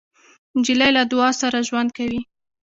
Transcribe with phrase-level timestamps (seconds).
[0.57, 2.21] نجلۍ له دعا سره ژوند کوي.